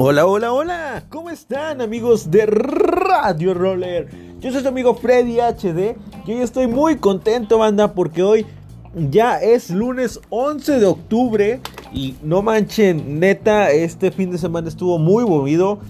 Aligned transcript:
Hola, 0.00 0.26
hola, 0.26 0.52
hola, 0.52 1.04
¿cómo 1.08 1.28
están 1.28 1.80
amigos 1.80 2.30
de 2.30 2.46
Radio 2.46 3.52
Roller? 3.52 4.08
Yo 4.38 4.52
soy 4.52 4.62
su 4.62 4.68
amigo 4.68 4.94
Freddy 4.94 5.40
HD 5.40 5.96
y 6.24 6.34
hoy 6.34 6.40
estoy 6.40 6.68
muy 6.68 6.98
contento, 6.98 7.58
banda, 7.58 7.94
porque 7.94 8.22
hoy 8.22 8.46
ya 8.94 9.40
es 9.42 9.70
lunes 9.70 10.20
11 10.30 10.78
de 10.78 10.86
octubre 10.86 11.60
y 11.92 12.14
no 12.22 12.42
manchen, 12.42 13.18
neta, 13.18 13.72
este 13.72 14.12
fin 14.12 14.30
de 14.30 14.38
semana 14.38 14.68
estuvo 14.68 15.00
muy 15.00 15.24
movido. 15.24 15.80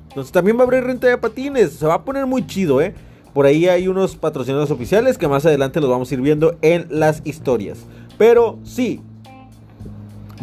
Entonces 0.09 0.31
también 0.31 0.59
va 0.59 0.61
a 0.61 0.67
haber 0.67 0.85
renta 0.85 1.09
de 1.09 1.17
patines. 1.17 1.73
Se 1.73 1.87
va 1.87 1.95
a 1.95 2.05
poner 2.05 2.27
muy 2.27 2.47
chido, 2.47 2.83
¿eh? 2.83 2.93
Por 3.33 3.47
ahí 3.47 3.67
hay 3.67 3.89
unos 3.89 4.15
patrocinadores 4.17 4.71
oficiales 4.71 5.17
que 5.17 5.27
más 5.27 5.47
adelante 5.47 5.81
los 5.81 5.89
vamos 5.89 6.11
a 6.11 6.15
ir 6.15 6.21
viendo 6.21 6.59
en 6.61 6.87
las 6.91 7.23
historias. 7.25 7.87
Pero 8.19 8.59
sí. 8.63 9.01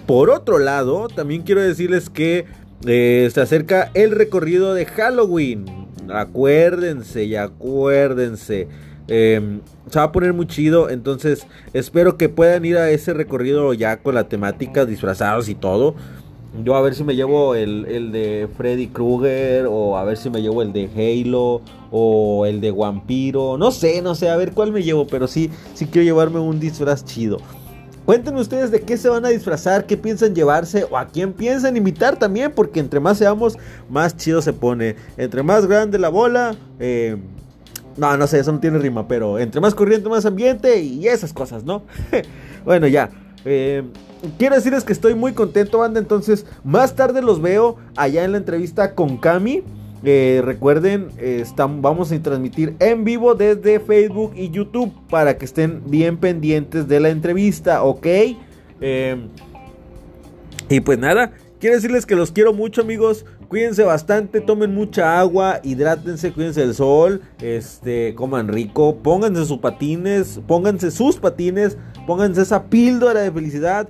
Por 0.07 0.31
otro 0.31 0.57
lado, 0.57 1.07
también 1.07 1.43
quiero 1.43 1.61
decirles 1.61 2.09
que 2.09 2.45
eh, 2.87 3.29
se 3.31 3.41
acerca 3.41 3.91
el 3.93 4.09
recorrido 4.09 4.73
de 4.73 4.85
Halloween 4.85 5.78
acuérdense 6.11 7.23
y 7.25 7.35
acuérdense. 7.35 8.67
Em, 9.07 9.61
se 9.89 9.97
va 9.97 10.05
a 10.05 10.11
poner 10.11 10.33
muy 10.33 10.45
chido, 10.45 10.89
entonces 10.89 11.47
espero 11.73 12.15
que 12.15 12.29
puedan 12.29 12.63
ir 12.63 12.77
a 12.77 12.91
ese 12.91 13.13
recorrido 13.13 13.73
ya 13.73 13.97
con 13.97 14.13
la 14.13 14.29
temática, 14.29 14.85
disfrazados 14.85 15.49
y 15.49 15.55
todo. 15.55 15.95
Yo 16.63 16.75
a 16.75 16.81
ver 16.81 16.95
si 16.95 17.03
me 17.03 17.15
llevo 17.15 17.55
el, 17.55 17.85
el, 17.85 18.11
de 18.11 18.47
Freddy 18.57 18.87
Krueger 18.87 19.67
o 19.67 19.97
a 19.97 20.03
ver 20.03 20.17
si 20.17 20.29
me 20.29 20.41
llevo 20.41 20.61
el 20.61 20.73
de 20.73 20.89
Halo 20.95 21.61
o 21.91 22.45
el 22.45 22.59
de 22.59 22.71
Vampiro. 22.71 23.57
No 23.57 23.71
sé, 23.71 24.01
no 24.01 24.15
sé, 24.15 24.29
a 24.29 24.35
ver 24.35 24.53
cuál 24.53 24.71
me 24.71 24.83
llevo, 24.83 25.07
pero 25.07 25.27
sí, 25.27 25.49
sí 25.73 25.85
quiero 25.85 26.05
llevarme 26.05 26.39
un 26.39 26.59
disfraz 26.59 27.05
chido. 27.05 27.37
Cuéntenme 28.05 28.41
ustedes 28.41 28.71
de 28.71 28.81
qué 28.81 28.97
se 28.97 29.09
van 29.09 29.25
a 29.25 29.29
disfrazar, 29.29 29.85
qué 29.85 29.95
piensan 29.95 30.33
llevarse 30.33 30.85
o 30.89 30.97
a 30.97 31.07
quién 31.07 31.33
piensan 31.33 31.77
invitar 31.77 32.17
también, 32.17 32.51
porque 32.51 32.79
entre 32.79 32.99
más 32.99 33.17
seamos, 33.17 33.57
más 33.89 34.17
chido 34.17 34.41
se 34.41 34.53
pone. 34.53 34.95
Entre 35.17 35.43
más 35.43 35.67
grande 35.67 35.99
la 35.99 36.09
bola, 36.09 36.55
eh, 36.79 37.17
no, 37.97 38.17
no 38.17 38.27
sé, 38.27 38.39
eso 38.39 38.51
no 38.51 38.59
tiene 38.59 38.79
rima, 38.79 39.07
pero 39.07 39.37
entre 39.37 39.61
más 39.61 39.75
corriente, 39.75 40.09
más 40.09 40.25
ambiente 40.25 40.81
y 40.81 41.07
esas 41.07 41.33
cosas, 41.33 41.63
¿no? 41.63 41.83
bueno, 42.65 42.87
ya. 42.87 43.09
Eh, 43.45 43.83
quiero 44.37 44.55
decirles 44.55 44.83
que 44.83 44.93
estoy 44.93 45.15
muy 45.15 45.33
contento, 45.33 45.79
banda. 45.79 45.99
Entonces, 45.99 46.45
más 46.63 46.95
tarde 46.95 47.21
los 47.21 47.41
veo 47.41 47.77
allá 47.95 48.23
en 48.23 48.31
la 48.31 48.37
entrevista 48.37 48.95
con 48.95 49.17
Cami. 49.17 49.63
Recuerden, 50.01 51.09
vamos 51.81 52.11
a 52.11 52.21
transmitir 52.21 52.75
en 52.79 53.03
vivo 53.03 53.35
desde 53.35 53.79
Facebook 53.79 54.33
y 54.35 54.49
YouTube 54.49 54.91
para 55.09 55.37
que 55.37 55.45
estén 55.45 55.81
bien 55.87 56.17
pendientes 56.17 56.87
de 56.87 56.99
la 56.99 57.09
entrevista, 57.09 57.83
¿ok? 57.83 58.07
Eh, 58.81 59.27
y 60.69 60.79
pues 60.81 60.99
nada, 60.99 61.33
quiero 61.59 61.75
decirles 61.75 62.05
que 62.05 62.15
los 62.15 62.31
quiero 62.31 62.53
mucho 62.53 62.81
amigos, 62.81 63.25
cuídense 63.47 63.83
bastante, 63.83 64.39
tomen 64.39 64.73
mucha 64.73 65.19
agua, 65.19 65.59
hidrátense, 65.63 66.31
cuídense 66.31 66.61
del 66.61 66.75
sol, 66.75 67.21
este, 67.41 68.13
coman 68.15 68.47
rico, 68.47 68.97
pónganse 68.97 69.45
sus 69.45 69.57
patines, 69.57 70.39
pónganse 70.47 70.91
sus 70.91 71.17
patines, 71.17 71.77
pónganse 72.05 72.41
esa 72.41 72.65
píldora 72.65 73.21
de 73.21 73.31
felicidad 73.31 73.89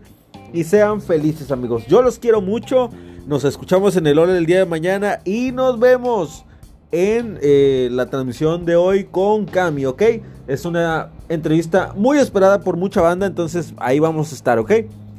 y 0.53 0.64
sean 0.64 1.02
felices 1.02 1.52
amigos. 1.52 1.86
Yo 1.88 2.02
los 2.02 2.18
quiero 2.18 2.42
mucho. 2.42 2.90
Nos 3.30 3.44
escuchamos 3.44 3.96
en 3.96 4.08
el 4.08 4.18
hora 4.18 4.34
del 4.34 4.48
día 4.48 4.58
de 4.58 4.66
mañana 4.66 5.20
y 5.24 5.52
nos 5.52 5.80
vemos 5.80 6.46
en 6.92 7.38
eh, 7.44 7.88
la 7.92 8.08
transmisión 8.08 8.66
de 8.66 8.76
hoy 8.76 9.04
con 9.04 9.46
Cami, 9.46 9.86
¿ok? 9.86 10.02
Es 10.48 10.66
una 10.66 11.12
entrevista 11.30 11.94
muy 11.96 12.18
esperada 12.18 12.62
por 12.62 12.76
mucha 12.76 13.02
banda, 13.02 13.28
entonces 13.28 13.76
ahí 13.78 14.00
vamos 14.00 14.32
a 14.32 14.36
estar, 14.36 14.58
¿ok? 14.58 14.72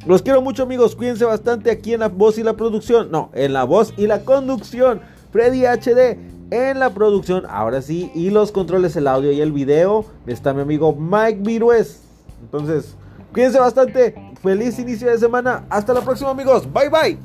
Los 0.05 0.23
quiero 0.23 0.41
mucho 0.41 0.63
amigos, 0.63 0.93
cuídense 0.93 1.23
bastante 1.23 1.71
aquí 1.71 1.93
en 1.93 2.01
la 2.01 2.09
voz 2.09 2.37
y 2.37 2.43
la 2.43 2.57
producción, 2.57 3.09
no, 3.11 3.29
en 3.33 3.53
la 3.53 3.63
voz 3.63 3.93
y 3.95 4.07
la 4.07 4.25
conducción, 4.25 4.99
Freddy 5.31 5.63
HD 5.63 6.19
en 6.51 6.79
la 6.79 6.93
producción, 6.93 7.45
ahora 7.47 7.81
sí, 7.81 8.11
y 8.13 8.29
los 8.29 8.51
controles, 8.51 8.93
el 8.97 9.07
audio 9.07 9.31
y 9.31 9.39
el 9.39 9.53
video, 9.53 10.03
está 10.27 10.53
mi 10.53 10.63
amigo 10.63 10.93
Mike 10.93 11.39
Virués. 11.43 12.01
Entonces, 12.41 12.93
cuídense 13.31 13.57
bastante, 13.57 14.33
feliz 14.43 14.77
inicio 14.79 15.09
de 15.09 15.17
semana, 15.17 15.63
hasta 15.69 15.93
la 15.93 16.01
próxima 16.01 16.31
amigos, 16.31 16.67
bye 16.73 16.89
bye. 16.89 17.17